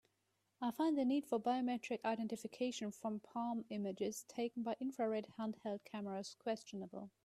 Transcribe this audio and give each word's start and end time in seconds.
I 0.59 0.71
find 0.71 0.97
the 0.97 1.05
need 1.05 1.27
for 1.27 1.39
biometric 1.39 2.03
identification 2.05 2.89
from 2.91 3.19
palm 3.19 3.65
images 3.69 4.23
taken 4.23 4.63
by 4.63 4.75
infrared 4.79 5.27
handheld 5.37 5.83
camera 5.85 6.23
questionable. 6.39 7.11